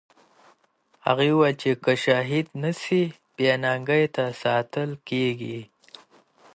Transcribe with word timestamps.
هغې 1.05 1.29
وویل 1.33 1.55
چې 1.61 1.71
که 1.83 1.93
شهید 2.03 2.47
نه 2.61 2.71
سي، 2.81 3.03
بې 3.35 3.51
ننګۍ 3.63 4.05
ته 4.15 4.23
ساتل 4.41 4.89
کېږي. 5.07 5.59